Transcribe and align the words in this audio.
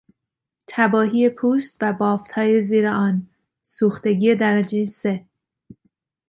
تباهی 0.67 1.29
پوست 1.29 1.77
و 1.81 1.93
بافتهای 1.93 2.61
زیر 2.61 2.87
آن، 2.87 3.29
سوختگی 3.61 4.35
درجه 4.35 4.85
سه 4.85 5.25